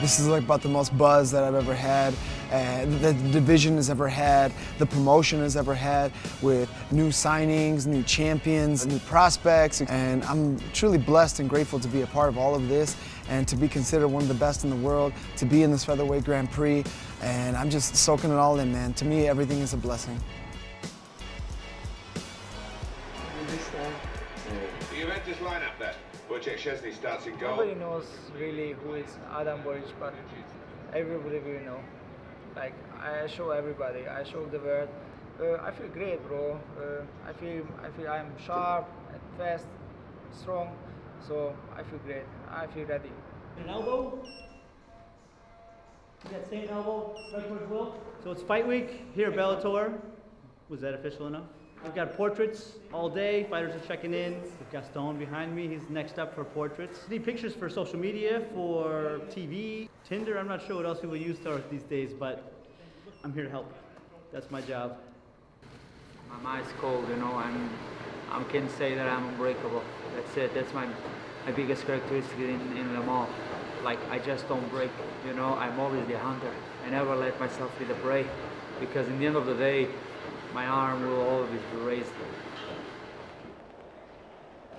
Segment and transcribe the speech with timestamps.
[0.00, 2.14] This is like about the most buzz that I've ever had,
[2.52, 8.04] and the division has ever had, the promotion has ever had, with new signings, new
[8.04, 12.54] champions, new prospects, and I'm truly blessed and grateful to be a part of all
[12.54, 12.96] of this,
[13.28, 15.84] and to be considered one of the best in the world, to be in this
[15.84, 16.84] featherweight Grand Prix,
[17.20, 18.94] and I'm just soaking it all in, man.
[18.94, 20.18] To me, everything is a blessing.
[24.90, 25.94] The Juventus lineup then.
[26.30, 27.50] Wojciech Szczesny starts in goal.
[27.50, 28.06] Nobody knows
[28.38, 30.14] really who is Adam Borics, but
[30.92, 31.80] everybody will know.
[32.56, 34.88] Like I show everybody, I show the world.
[35.40, 36.58] Uh, I feel great, bro.
[36.76, 39.66] Uh, I feel I feel I'm sharp, and fast,
[40.32, 40.74] strong.
[41.26, 42.24] So I feel great.
[42.50, 43.12] I feel ready.
[43.62, 44.18] An elbow.
[46.32, 47.94] That same elbow right towards Will.
[48.24, 50.00] So it's fight week here at Bellator.
[50.68, 51.46] Was that official enough?
[51.84, 53.44] We've got portraits all day.
[53.44, 54.40] Fighters are checking in.
[54.42, 55.68] We've got Stone behind me.
[55.68, 57.08] He's next up for portraits.
[57.08, 60.38] Need pictures for social media, for TV, Tinder.
[60.38, 61.38] I'm not sure what else people use
[61.70, 62.52] these days, but
[63.22, 63.72] I'm here to help.
[64.32, 64.98] That's my job.
[66.28, 67.32] My mind's cold, you know.
[67.34, 67.70] I'm,
[68.30, 69.82] I can say that I'm unbreakable.
[70.16, 70.54] That's it.
[70.54, 70.86] That's my,
[71.46, 73.28] my biggest characteristic in, in Le Mans.
[73.84, 74.90] Like I just don't break,
[75.24, 75.54] you know.
[75.54, 76.52] I'm always the hunter.
[76.84, 78.26] I never let myself be the prey,
[78.80, 79.88] because in the end of the day,
[80.50, 82.14] my arm will always be raised.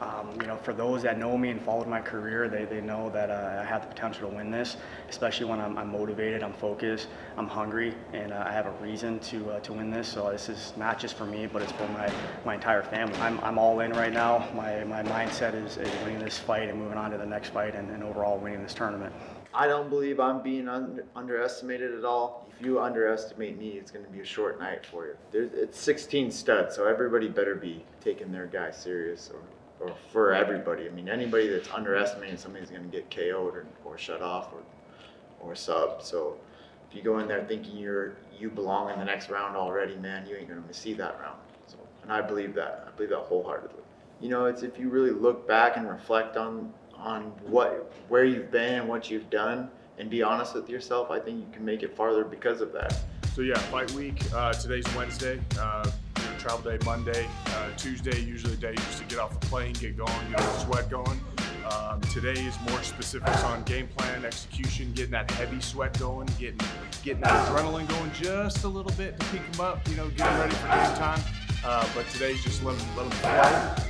[0.01, 3.09] Um, you know, for those that know me and followed my career, they, they know
[3.09, 4.77] that uh, I have the potential to win this,
[5.09, 9.19] especially when I'm, I'm motivated, I'm focused, I'm hungry, and uh, I have a reason
[9.19, 10.07] to, uh, to win this.
[10.07, 12.09] So this is not just for me, but it's for my,
[12.45, 13.19] my entire family.
[13.19, 14.47] I'm, I'm all in right now.
[14.55, 17.75] My, my mindset is, is winning this fight and moving on to the next fight
[17.75, 19.13] and, and overall winning this tournament.
[19.53, 22.47] I don't believe I'm being un- underestimated at all.
[22.57, 25.17] If you underestimate me, it's going to be a short night for you.
[25.31, 29.41] There's, it's 16 studs, so everybody better be taking their guy serious, or,
[29.79, 30.87] or for everybody.
[30.87, 34.61] I mean, anybody that's underestimating somebody's going to get KO'd or, or shut off or,
[35.39, 36.01] or sub.
[36.01, 36.37] So
[36.89, 40.25] if you go in there thinking you're you belong in the next round already, man,
[40.27, 41.37] you ain't going to see that round.
[41.67, 42.85] So, and I believe that.
[42.87, 43.83] I believe that wholeheartedly.
[44.21, 48.51] You know, it's if you really look back and reflect on on what where you've
[48.51, 51.83] been and what you've done and be honest with yourself, I think you can make
[51.83, 52.97] it farther because of that.
[53.33, 54.21] So yeah, fight week.
[54.33, 55.39] Uh, today's Wednesday.
[55.59, 55.89] Uh,
[56.39, 57.27] travel day Monday.
[57.47, 60.59] Uh, Tuesday usually a day just to get off the plane, get going, get the
[60.59, 61.19] sweat going.
[61.69, 66.59] Um, today is more specifics on game plan, execution, getting that heavy sweat going, getting
[67.03, 69.87] getting that adrenaline going just a little bit to peak them up.
[69.87, 71.21] You know, getting ready for game time.
[71.63, 73.88] Uh, but today's just let them let them flow.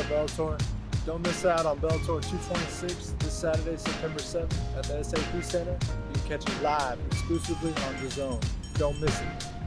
[0.00, 0.60] Bellator?
[1.04, 5.72] Don't miss out on Bellator 226 this Saturday, September 7th at the SAP Center.
[5.72, 8.42] You can catch it live exclusively on DAZN.
[8.78, 9.61] Don't miss it.